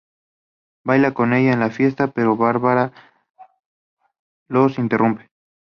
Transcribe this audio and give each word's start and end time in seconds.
Baila 0.83 1.13
con 1.13 1.31
ella 1.31 1.53
en 1.53 1.59
la 1.59 1.69
fiesta, 1.69 2.07
pero 2.07 2.35
Bárbara 2.35 2.91
los 4.49 4.79
interrumpe. 4.79 5.29